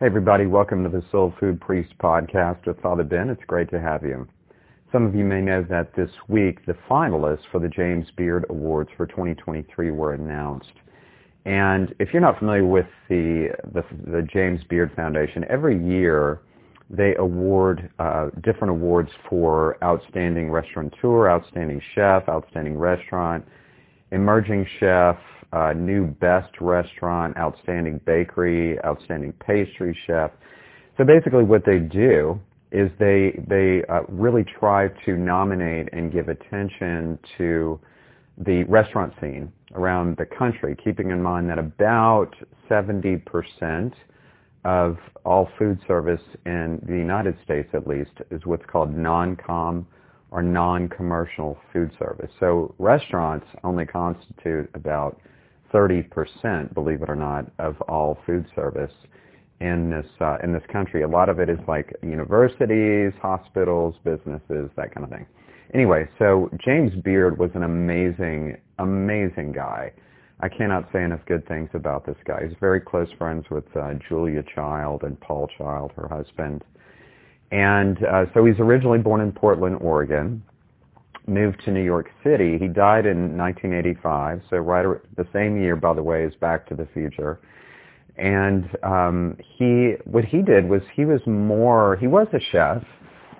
[0.00, 3.28] Hey everybody, welcome to the Soul Food Priest podcast with Father Ben.
[3.28, 4.26] It's great to have you.
[4.90, 8.88] Some of you may know that this week the finalists for the James Beard Awards
[8.96, 10.72] for 2023 were announced.
[11.44, 16.40] And if you're not familiar with the, the, the James Beard Foundation, every year
[16.88, 23.44] they award uh, different awards for outstanding restaurateur, outstanding chef, outstanding restaurant,
[24.12, 25.18] emerging chef,
[25.52, 30.30] uh, new best restaurant, outstanding bakery, outstanding pastry chef.
[30.96, 32.40] So basically what they do
[32.72, 37.80] is they, they uh, really try to nominate and give attention to
[38.38, 42.34] the restaurant scene around the country, keeping in mind that about
[42.68, 43.92] 70%
[44.64, 49.86] of all food service in the United States at least is what's called non-com
[50.30, 52.30] or non-commercial food service.
[52.38, 55.18] So restaurants only constitute about
[55.72, 58.92] 30%, believe it or not, of all food service
[59.60, 61.02] in this uh, in this country.
[61.02, 65.26] A lot of it is like universities, hospitals, businesses, that kind of thing.
[65.74, 69.92] Anyway, so James Beard was an amazing, amazing guy.
[70.40, 72.46] I cannot say enough good things about this guy.
[72.48, 76.64] He's very close friends with uh, Julia Child and Paul Child, her husband.
[77.52, 80.42] And uh, so he's originally born in Portland, Oregon
[81.30, 82.58] moved to New York City.
[82.58, 84.84] He died in 1985, so right
[85.16, 87.40] the same year, by the way, is Back to the Future.
[88.16, 92.82] And um, he, what he did was he was more, he was a chef,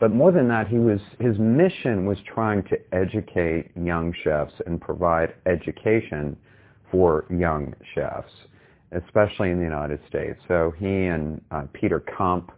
[0.00, 4.80] but more than that, he was his mission was trying to educate young chefs and
[4.80, 6.36] provide education
[6.92, 8.32] for young chefs,
[8.92, 10.38] especially in the United States.
[10.46, 12.52] So he and uh, Peter Kump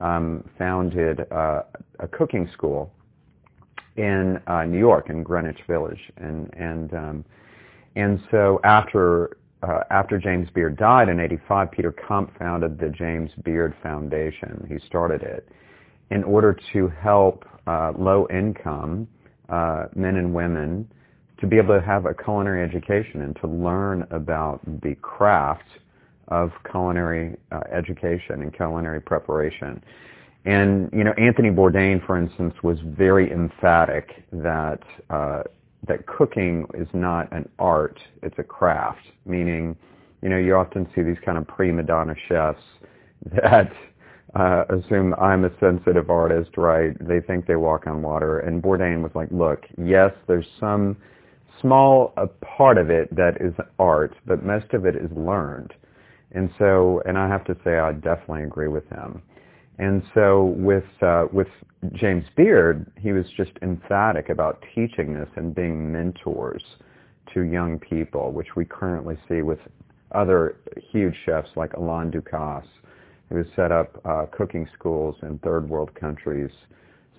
[0.00, 1.62] um, founded uh,
[1.98, 2.92] a cooking school
[3.98, 7.24] in uh, New York in Greenwich Village, and and um,
[7.96, 13.32] and so after uh, after James Beard died in '85, Peter Kump founded the James
[13.44, 14.64] Beard Foundation.
[14.68, 15.48] He started it
[16.10, 19.06] in order to help uh, low-income
[19.50, 20.88] uh, men and women
[21.40, 25.68] to be able to have a culinary education and to learn about the craft
[26.28, 29.82] of culinary uh, education and culinary preparation.
[30.44, 35.42] And you know, Anthony Bourdain, for instance, was very emphatic that uh,
[35.86, 39.02] that cooking is not an art; it's a craft.
[39.26, 39.76] Meaning,
[40.22, 42.62] you know, you often see these kind of prima donna chefs
[43.42, 43.72] that
[44.34, 46.94] uh, assume I'm a sensitive artist, right?
[47.06, 48.40] They think they walk on water.
[48.40, 50.96] And Bourdain was like, look, yes, there's some
[51.60, 55.72] small a part of it that is art, but most of it is learned.
[56.32, 59.22] And so, and I have to say, I definitely agree with him.
[59.78, 61.48] And so with uh, with
[61.92, 66.62] James Beard, he was just emphatic about teaching this and being mentors
[67.34, 69.60] to young people, which we currently see with
[70.12, 70.56] other
[70.90, 72.64] huge chefs like Alain Ducasse,
[73.28, 76.50] who has set up uh, cooking schools in third world countries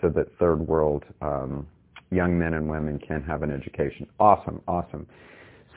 [0.00, 1.66] so that third world um,
[2.10, 4.06] young men and women can have an education.
[4.18, 5.06] Awesome, awesome.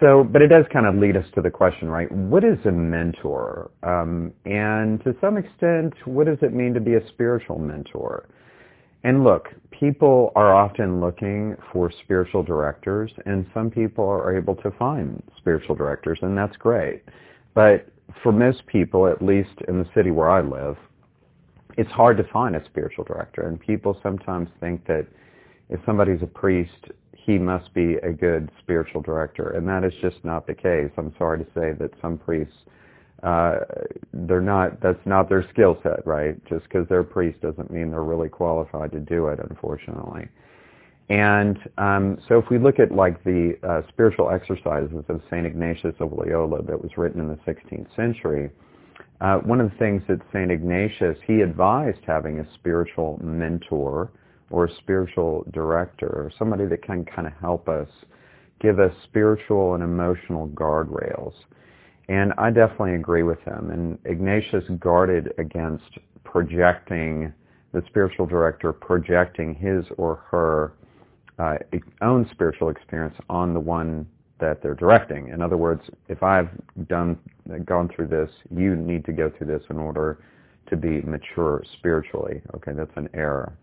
[0.00, 2.10] So, but it does kind of lead us to the question, right?
[2.10, 3.70] What is a mentor?
[3.82, 8.26] Um, and to some extent, what does it mean to be a spiritual mentor?
[9.04, 14.70] And look, people are often looking for spiritual directors, and some people are able to
[14.72, 17.02] find spiritual directors, and that's great.
[17.54, 17.86] But
[18.22, 20.76] for most people, at least in the city where I live,
[21.76, 25.06] it's hard to find a spiritual director, and people sometimes think that
[25.70, 30.16] if somebody's a priest, he must be a good spiritual director, and that is just
[30.24, 30.90] not the case.
[30.98, 32.54] I'm sorry to say that some priests,
[33.22, 33.60] uh,
[34.12, 34.80] they're not.
[34.80, 36.34] That's not their skill set, right?
[36.48, 40.28] Just because they're a priest doesn't mean they're really qualified to do it, unfortunately.
[41.08, 45.94] And um, so, if we look at like the uh, spiritual exercises of Saint Ignatius
[46.00, 48.50] of Loyola that was written in the 16th century,
[49.20, 54.10] uh, one of the things that Saint Ignatius he advised having a spiritual mentor
[54.50, 57.88] or a spiritual director or somebody that can kind of help us
[58.60, 61.32] give us spiritual and emotional guardrails.
[62.08, 63.70] And I definitely agree with him.
[63.70, 67.32] And Ignatius guarded against projecting,
[67.72, 70.72] the spiritual director projecting his or her
[71.38, 71.56] uh,
[72.02, 74.06] own spiritual experience on the one
[74.40, 75.28] that they're directing.
[75.28, 76.50] In other words, if I've
[76.88, 77.18] done
[77.64, 80.22] gone through this, you need to go through this in order
[80.68, 82.42] to be mature spiritually.
[82.56, 83.56] Okay, that's an error.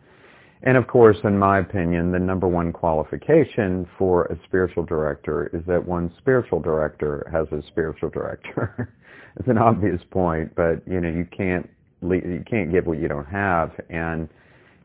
[0.63, 5.61] And of course, in my opinion, the number one qualification for a spiritual director is
[5.67, 8.93] that one spiritual director has a spiritual director.
[9.37, 11.69] it's an obvious point, but you know, you can't
[12.01, 13.71] you can't give what you don't have.
[13.89, 14.29] And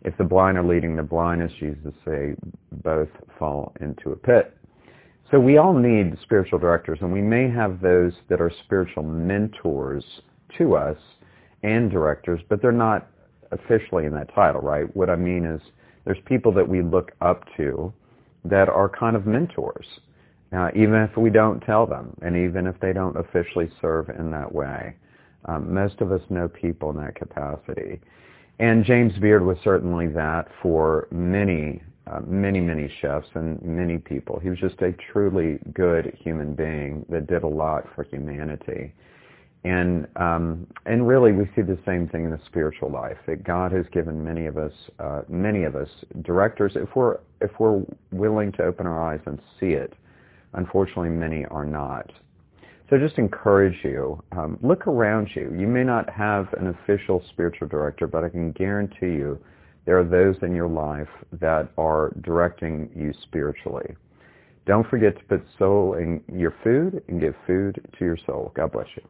[0.03, 2.35] if the blind are leading the blind, as Jesus say,
[2.83, 3.09] both
[3.39, 4.57] fall into a pit.
[5.31, 10.05] So we all need spiritual directors, and we may have those that are spiritual mentors
[10.59, 10.99] to us,
[11.63, 13.09] and directors, but they're not
[13.53, 14.95] officially in that title, right?
[14.97, 15.61] What I mean is
[16.05, 17.93] there's people that we look up to
[18.45, 19.87] that are kind of mentors,
[20.53, 24.31] uh, even if we don't tell them, and even if they don't officially serve in
[24.33, 24.95] that way.
[25.47, 28.01] Um, most of us know people in that capacity.
[28.59, 34.39] And James Beard was certainly that for many, uh, many, many chefs and many people.
[34.41, 38.93] He was just a truly good human being that did a lot for humanity.
[39.65, 43.19] And um, and really, we see the same thing in the spiritual life.
[43.27, 45.89] That God has given many of us, uh, many of us,
[46.23, 46.73] directors.
[46.75, 49.95] If we're if we're willing to open our eyes and see it,
[50.55, 52.11] unfortunately, many are not.
[52.91, 54.23] So just encourage you.
[54.33, 55.55] Um, look around you.
[55.57, 59.39] You may not have an official spiritual director, but I can guarantee you
[59.85, 61.09] there are those in your life
[61.41, 63.95] that are directing you spiritually.
[64.67, 68.53] Don't forget to put soul in your food and give food to your soul.
[68.55, 69.03] God bless you.